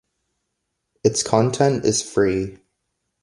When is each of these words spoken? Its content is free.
Its 1.03 1.21
content 1.21 1.85
is 1.85 2.01
free. 2.01 2.57